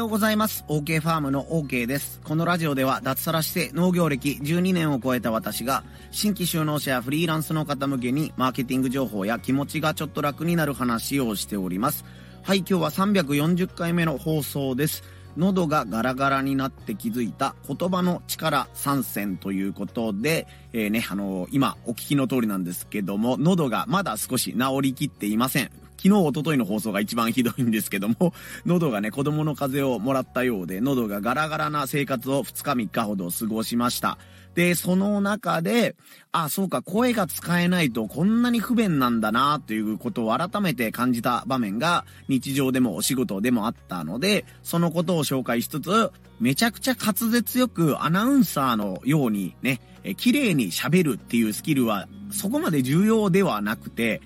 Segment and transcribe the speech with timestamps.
[0.00, 0.64] ようございます。
[0.68, 2.20] OK ファームの OK です。
[2.24, 12.06] このラジオでは脱サラして農業歴12年を超えた私が新規就農者やフリーランスの方向けにマーケティング情報や気持ちがちょっと楽になる話をしております。
[12.42, 15.04] はい、今日は340回目の放送です。
[15.36, 25.70] 喉がガラガラになって気づいた言葉の力参戦ということで、えー、ね、あのー、今お聞きの通りなんですけども、喉がまだ少し治りきっていません。
[26.02, 28.32] 昨日、一昨日の放送が一番ひどいんですけども、
[28.64, 34.16] 喉がね、子供の風邪をもらったようで、喉がガラガラな生活を2日3日ほど過ごしました。
[34.54, 35.96] で、その中で、
[36.32, 46.10] あ、そうか、声が使えないとこんなに不便なんだな、ということを改めて感じた場面が日常でもお仕事でもあったので、そのことを紹介しつつ、
[46.40, 54.22] めちゃくちゃ滑舌よくアナウンサーのようにね、え綺麗に喋るっていうスキルはそこまで重要ではなくて、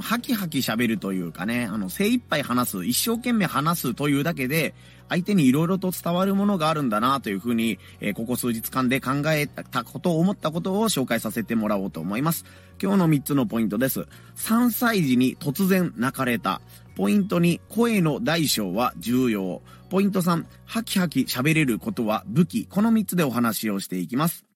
[0.00, 4.74] ハキハキ喋るというかね、あの、精一杯話す、一生懸命話すというだけで、
[5.08, 12.44] 相手に色々と伝わるものがあるんだなというふうに、えー、ここ数日間で考えたことを思ったことを紹介させてもらおうと思います。
[12.82, 14.06] 今日の3つのポイントです。
[14.36, 16.60] 3歳児に突然泣かれた。
[16.94, 19.62] ポイント2、声の大小は重要。
[19.88, 22.66] ポイント3、ハキハキ喋れることは武器。
[22.66, 24.47] この3つでお話をしていきます。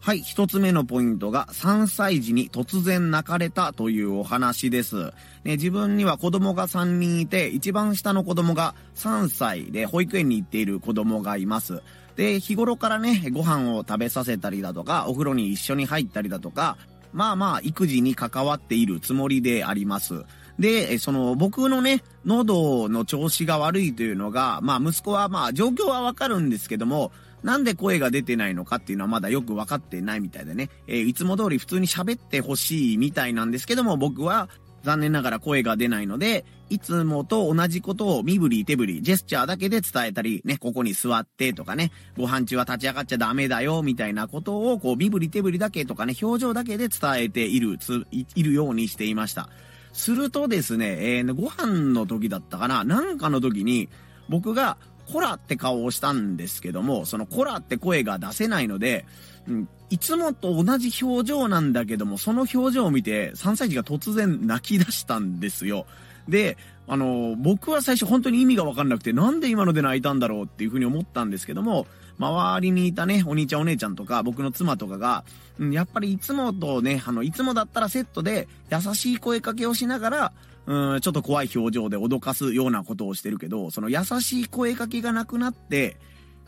[0.00, 5.12] はい、一つ目のポイントが、3歳児に突然泣かれたというお話です。
[5.44, 11.82] ね、自分には子供が3人いて、一番下の子供が3歳で保育園に行っている子供がいます。
[12.16, 16.76] で、日頃からね、ご飯を食べさせたりだとか、お風呂に一緒に入ったりだとか、
[17.12, 20.24] まあまあ、育児に関わっているつもりであります。
[20.58, 34.48] で、その、僕のね、喉の調子が悪いというのが、まあ、息子はまあ、状況はわかるんですけども、なんで声が出てないのかっていうのはまだよく分かってないみたいでね、えー、いつも通り普通に喋ってほしいみたいなんですけども、僕は
[34.82, 49.48] 残念ながら声が出ないので、いつもと同じことを身振り手振り、ジェスチャーだけで伝えたり、ね、ここに座ってとかね、ご飯中は立ち上がっちゃダメだよ、みたいなことを、こう、身振り手振りだけとかね、表情だけで伝えている、つ、いるようにしていました。
[49.92, 53.88] するとですね、えー、ご飯の時だったかな、なんかの時に、
[54.28, 54.76] 僕が、
[55.10, 59.06] コラって顔をしたんですけども、そのコラって声が出せないので、
[59.48, 65.86] うん、いつもと同じ表情なんだけども、その表情を見て3歳児が突然泣き出したんですよ。
[66.28, 71.86] で、あの、僕は最初本当に意味がわかんなくて、なんで今ので泣いたんだろうっていうふうに思ったんですけども、
[72.18, 75.24] 周りにいたね、お兄ちゃんお姉ちゃんとか、僕の妻とかが、
[75.58, 80.32] うん、やっぱりいつもとね、あの、いつもだったらセットで優しい声かけをしながら、
[80.68, 85.96] うん、ちょっと怖い表情で脅かすようなことをしてるけど、その優しい声かけがなくなって、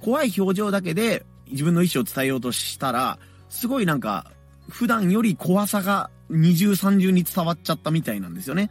[0.03, 4.31] 怖い表情だけで自分の意思を伝えようとしたら、すごいなんか、
[4.69, 8.71] 普段より怖さが二重三重に伝わっちゃったみたいなんですよね。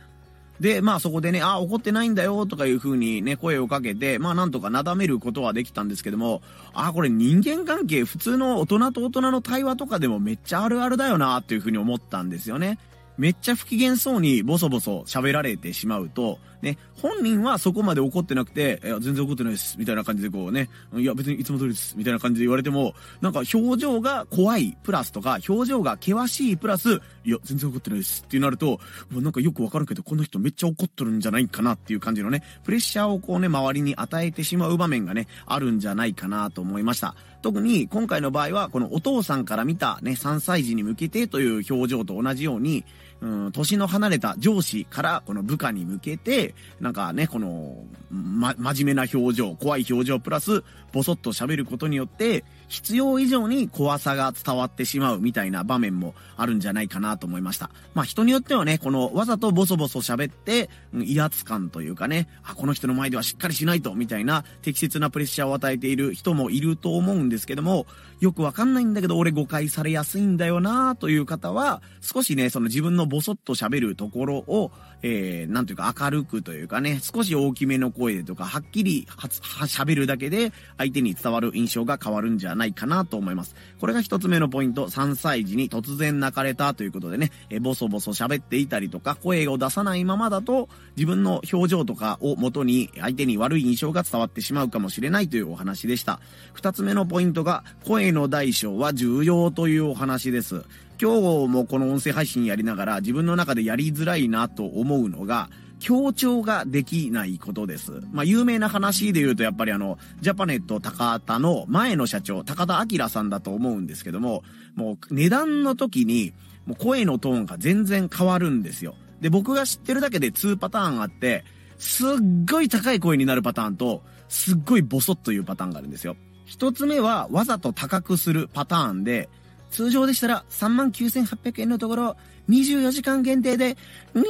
[0.59, 6.43] で、まあそこでね、あ、怒ってないんだよとかいう風にね、声をかけて、まあなんとかなだめることはできたんですけども、
[6.73, 12.77] あ、これ人間関係、普通の大人と大人の対話とかでもめっちゃあるあるだよなっていう風に思ったんですよね。
[13.19, 28.79] めっちゃ不機嫌そうにボソボソ喋られてしまうと、ね、本人はそこまで怒ってなくて、いや、全然怒ってないです、みたいな感じでこうね、いや、別にいつも通りです、みたいな感じで言われても、なんか表情が怖いプラスとか、表情が険しいプラス、いや、全然怒ってないですってなると、
[29.11, 37.15] なんかよくわかるけど、この人めっちゃ怒っとるんじゃないかなっていう感じのね、プレッシャーをこうね、周りに与えてしまう場面がね、あるんじゃないかなと思いました。
[37.41, 42.83] 特に今回の場合は、このお父さんから見たね、3歳児に向けてという表情と同じように、
[43.21, 50.63] うん、年の離れた上司からこの部下に向けて、なんかね、この、ま、真面目な表情、怖い表情プラス、
[50.93, 57.69] ぼそっと喋ることによって、必要以上に怖さが伝わってしまうみたいな場面もあるんじゃないかなと思いました。
[57.93, 67.87] まあ人によってはね、このわざとボソボソ喋って、威圧感というかね、あ、この人の前ではしっかりしないと、みたいな適切なプレッシャーを与えている人もいると思うんですけども、
[68.19, 74.71] よくわかんないんだけど俺誤解されやすいんだよなという方は、少しね、その自分のボソッと喋るところを、
[75.01, 83.55] えー、なんというか明るくというかね、少し大きめの声でとか、はっきり、喋るだけで相手に伝わる印象が変わるんじゃないかなと思います。
[83.79, 96.19] これが一つ目のポイント、3歳児に突然泣かれたということでね、えボソボソ喋っていたりとか、声を出さないままだと、自分の表情とかを元に相手に悪い印象が伝わってしまうかもしれないというお話でした。
[96.53, 100.63] 二つ目のポイントが、声の大小は重要というお話です。
[101.01, 105.49] 今日もこの音声配信やりながら自分の中でやりづらいなと思うのが、
[105.79, 108.01] 強調ができないことです。
[108.11, 114.43] まあ、有名な話で言うと、やっぱりあの、ジャパネット高田の前の社長、高田明さんだと思うんですけども、
[114.75, 116.33] もう値段の時に、
[116.65, 118.95] もう声のトーンが全然変わるんですよ。
[119.21, 121.45] で、僕が知ってるだけで2パターンあって、
[121.77, 122.09] すっ
[122.49, 126.17] ごい高い声になるパターンと、すっごいボソッというパターンがあるんですよ。
[126.43, 129.29] 一つ目は、わざと高くするパターンで、
[129.69, 132.17] 通常でしたら39,800円のところ、
[132.49, 133.77] 24時間限定で
[134.15, 134.21] 29,800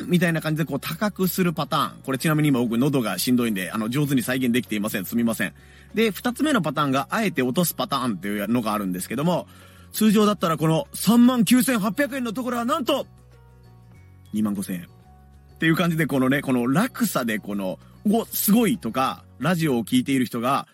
[0.00, 2.02] 円みたいな感じでこう高くするパターン。
[2.04, 5.04] これちなみに今僕喉がしんどいんで、あの上手に再現できていません。
[5.04, 5.54] すみません。
[5.94, 9.48] で、二つ目のパターンが、あえて落とすパターンっていうのがあるんですけども、
[9.92, 13.06] 通常だったらこの39,800円のところはなんと、
[14.34, 14.88] 25,000円。
[15.54, 20.68] っていう感じでこのね、この落差でこの、お、すごいとか、ラジオを聴いている人が、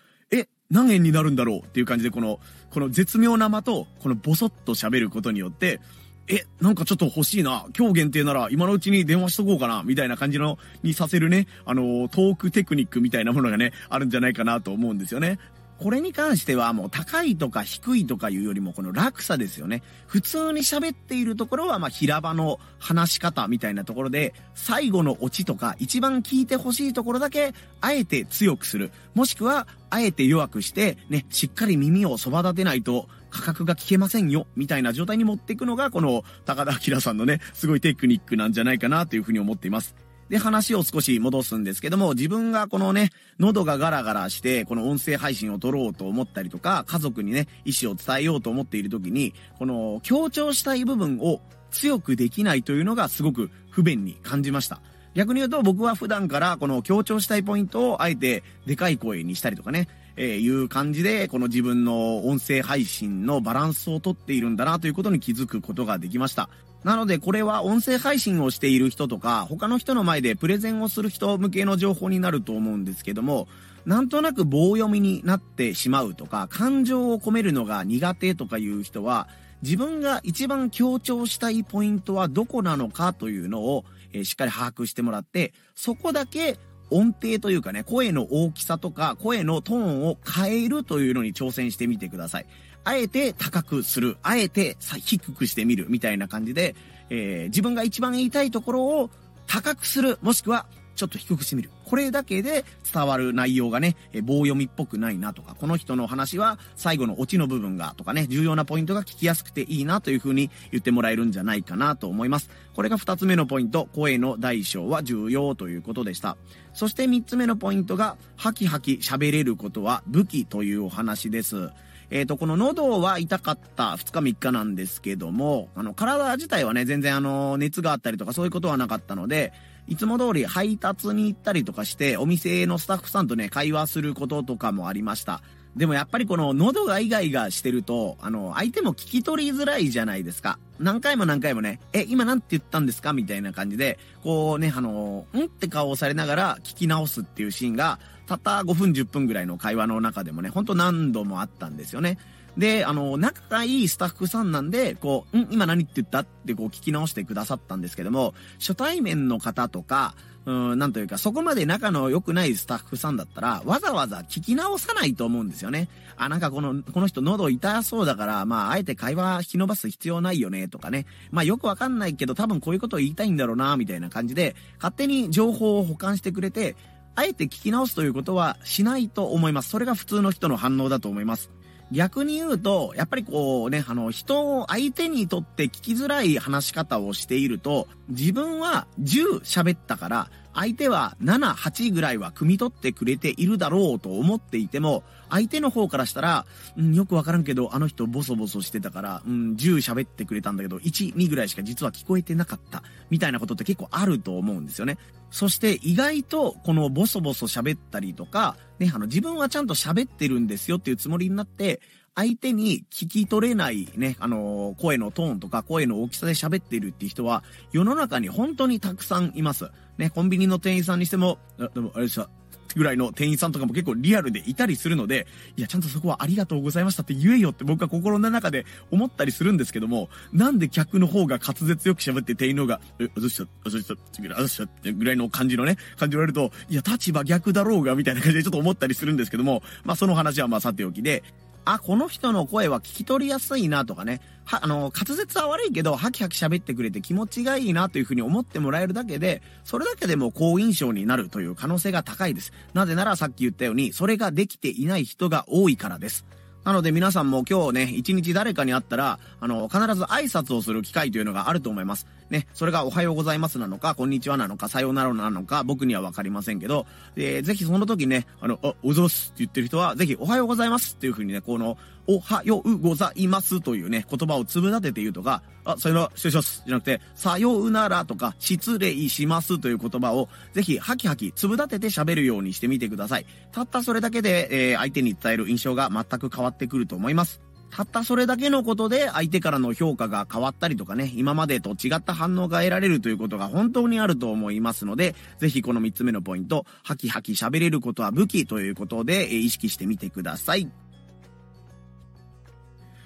[0.73, 2.39] 何円になるんだろうっていう感じでこの、
[2.71, 5.79] この絶妙な間と、このボソッと喋ることによって、
[6.27, 7.65] え、なんかちょっと欲しいな。
[7.77, 9.83] 今日限定なら今のうちに電話しとこうかな。
[9.83, 15.37] みたいな感じの、にさせるね、あの、トークテクニックみたいなものがね、あるんじゃないかなと思うんですよね。
[15.83, 19.83] これに関してはもう高いとか低いとかいうよりもこの落差ですよね。
[20.07, 28.91] 普通に喋っているところはまあ平場の話し方みたいなところで、最後のオチとか一番聞いてほしいところだけ、あえて強くする。
[29.13, 39.95] もしくは、あえて弱くして、ね、しっかり耳をそば立てないと価格が聞けませんよ、みたいな状態に持っていくのが、この高田明さんのね、すごいテクニックなんじゃないかなというふうに思っています。
[40.29, 51.41] で、話を少し戻すんですけども、自分がこのね、喉がガラガラして、この音声配信を撮ろうと思ったりとか、家族にね、意思を伝えようと思っている時に、この強調したい部分を
[51.71, 54.81] 強くできないというのがすごく不便に感じました。
[55.15, 66.49] 逆に言うと僕は普段からこの強調したいポイントをあえてでかい声にしたりとかね、えー、いう感じでこの自分の音声配信のバランスをとっているんだなということに気づくことができました。
[66.83, 73.47] なのでこれは音声配信をしている人とか他の人の前でプレゼンをする人向けの情報になると思うんですけども
[73.85, 79.27] なんとなく棒読みになってしまうとか感情を込めるのが苦手とかいう人は
[79.61, 86.57] 自分が一番強調したいポイントはどこなのかというのを、えー、しっかり把握してもらってそこだけ
[86.93, 92.45] 音程というかね、声の大きさとか声のトーンを変えるというのに挑戦してみてください。
[92.85, 96.75] あえて高くする、あえて低くしてみるみたいな感じで、
[97.09, 99.09] えー、自分が一番言いたいところを
[99.47, 101.69] 高くする、もしくはちょっと低くしてみる。
[101.85, 112.49] これだけで伝わる内容がね、え棒読みっぽくないなとか、この人の話は最後のオチの部分がとかね、重要なポイントが聞きやすくていいなという風に言ってもらえるんじゃないかなと思います。
[112.73, 116.37] これが二つ目のポイント、声の大小は重要ということでした。
[116.73, 121.69] そして三つ目のポイントが、ハキハキ喋れることは武器というお話です。
[122.09, 129.51] えっ、ー、と、この喉は痛かった2日3日なんですけども、あの、体自体はね、全然あの、熱があったりとかそういうことはなかったので、
[129.87, 135.41] いつも通り配達に行ったりとかして、お店のスタッフさんとね、会話することとかもありました。
[135.75, 140.59] でもやっぱりこの喉がイガイガしてると、あの、相手も聞き取りづらいじゃないですか。
[140.79, 143.11] 何回も何回もね、え、今なんて言ったんですか？
[143.13, 152.19] みたいな感じで、こうね、あの、んって顔をされながら聞き直すっていうシーンが、たった5分10分ぐらいの会話の中でもね、ほんと何度もあったんですよね。
[152.57, 160.15] で、あの、仲がいいスタッフさんなんで、こう、ん今何って言ったってこう聞き直してくださったんですけども、初対面の方とか、
[160.45, 165.87] うん、なんというか、そこまで仲の良くないスタッフさんだったら、わざわざ聞き直さないと思うんですよね。
[166.17, 171.05] あ、なんかこの、この人喉痛そうだから、まあ、あえて会話引き伸ばす必要ないよね、とかね。
[171.31, 176.75] まあ、よくわかんないけど、多分こういうことを言いたいんだろうな、みたいな感じで、勝手に情報を保管してくれて、
[177.15, 179.69] あえて聞き直すということはしないと思います。
[179.69, 181.51] それが普通の人の反応だと思います。
[181.93, 196.45] 逆に言うと、やっぱりこうね、あの、人を相手にとって聞きづらい話し方をしていると、自分は10喋ったから、相手は7、8ぐらいは汲み取ってくれているだろうと思っていても、相手の方からしたら、
[196.77, 204.97] うん、よくわからんけど、あの人ボソボソしてたから、うん、10喋ってくれたんだけど、1、2ぐらいしか実は聞こえてなかった、みたいなことって結構あると思うんですよね。
[205.31, 211.81] そして意外と、このボソボソ喋ったりとか、ね、あの、自分はちゃんと喋ってるんですよっていうつもりになって、
[212.15, 219.71] 相手に聞き取れないね、あのー、声のトーンとか声の大きさで喋っているっていう人は、世の中に本当にたくさんいます。
[219.97, 222.29] ね、コンビニの店員さんにしても、あ、でもあれでした。
[222.75, 225.27] ぐらいの店員さんとかも結構リアルでいたりするので、
[225.57, 233.93] いや、ちゃんとそこはありがとうございましたって言えよって僕は心の中で思ったりするんですけども、なんで客の方が滑舌よく喋って店員の方が、え、あざした、あざした、
[234.37, 241.23] あざしたってぐらいの感じのね、感じられると、いや、立場逆だろうが、みたいな感じでちょっと思ったりするんですけども、まあその話はまあさておきで、
[241.65, 252.51] あ、この人の声は聞き取りやすいなとかね、は、あの、滑舌は悪いけど、ハキハキ喋ってくれて気持ちがいいなというふうに思ってもらえるだけで、それだけでも好印象になるという可能性が高いです。
[252.73, 256.25] なぜならさっき言ったように、それができていない人が多いからです。
[256.63, 262.07] なので皆さんも今日ね、一日誰かに会ったら、あの、必ず挨拶をする機会というのがあると思います。
[262.29, 266.85] ね、それがおはようございますなのか、こんにちはなのか、さようならなのか、僕にはわかりませんけど、
[267.17, 276.63] えー、ぜひその時ね、あの、あ、おぞすって言ってる人は、ぜひおはようございますっていう風にね、この、おはようございますというね、言葉を粒立てて言うとか、あ、さよなら、失礼します。
[276.65, 283.25] じゃなくて、さようならとか、失礼しますという言葉を、ぜひ、ハキハキ、粒立てて喋るようにしてみてください。
[283.53, 287.41] たったそれだけで、えー、相手に伝える印象が全く変わっててくると思います。
[287.75, 300.71] たったそれだけのことで相手からの評価が変わったりとかね、今までと違った反応が得られるということが本当にあると思いますので、ぜひこの3つ目のポイント、ハキハキ喋れることは武器ということで、意識してみてください。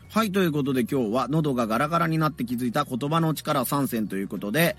[0.10, 4.76] はい、ということで今日は喉がガラガラになって気づいた言葉の力参戦ということで、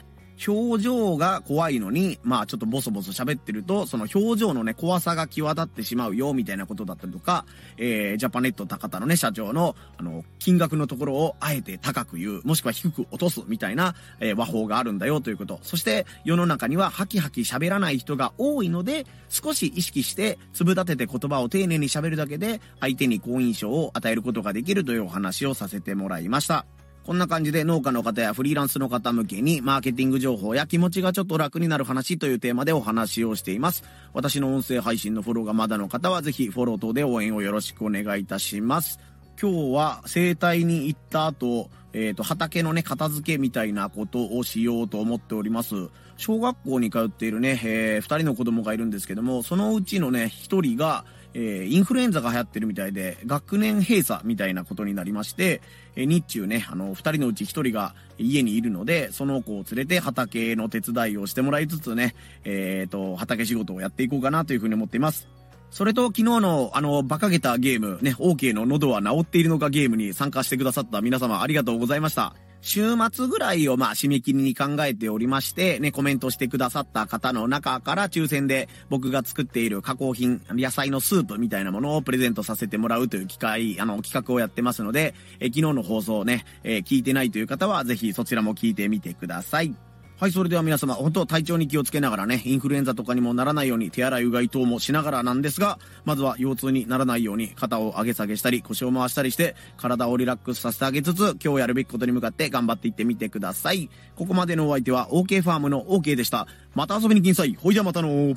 [0.47, 7.45] 表情が怖いのに、まあちょっとボソボソ喋ってると、その表情のね、怖さが際立ってしまうよ、みたいなことだったりとか、
[7.76, 15.59] えー、ジャパネット高田のね、社長の、あの、金額のところをあえて高く言う、もしくは低く落とす、みたいな、えー、和法があるんだよということ。
[15.62, 26.66] そして、世の中にはハキハキ喋らない人が多いので、少し意識して、粒立てて言葉を丁寧に喋るだけで、相手に好印象を与えることができるというお話をさせてもらいました。
[27.08, 33.82] こんな感じで農家の方やフリーランスの方向けにマーケティング情報や気持ちがちょっと楽になる話というテーマでお話をしています。
[34.12, 39.00] 私の音声配信のフォローがまだの方はぜひフォロー等で応援をよろしくお願いいたします。
[39.40, 45.76] 今日は生態に行った後、えっ、ー、と、畑のね、片付けみたいなことをしようと思っております。
[46.18, 55.61] 小学校に通っているね、えー、二人の子供がいるんですけども、そのうちのね、一人が、えー、インフルエンザが流行ってるみたいで、学年閉鎖みたいなことになりまして、
[55.97, 65.28] えー、日中ね、あの、二人のうち一人が家にいるので、その子を連れて畑の手伝いをしてもらいつつね、えっ、ー、と、畑仕事をやっていこうかなというふうに思っています。
[65.70, 72.35] それと昨日のあの、馬鹿げたゲーム、ね、OK の喉は治っているのかゲームに参加してくださった皆様ありがとうございました。
[72.60, 89.88] 週末ぐらいをまあ締め切りに考えておりまして、ね、コメントしてくださった方の中から抽選で僕が作っている加工品、野菜のスープみたいなものをプレゼントさせてもらうという機会、あの、企画をやってますので、え昨日の放送をね、え、聞いてないという方はぜひそちらも聞いてみてください。
[90.20, 103.90] はい、それでは皆様、本当体調に気をつけながらね、インフルエンザとかにもならないように手洗いうがい等もしながらなんですが、まずは腰痛にならないように肩を上げ下げしたり、腰を回したりして、体をリラックスさせてあげつつ、今日やるべきことに向かって頑張っていってみてください。
[104.16, 106.48] ここまでのお相手は OK ファームの OK でした。
[106.75, 107.54] また遊びに来んさい。
[107.54, 108.37] ほいじゃまたの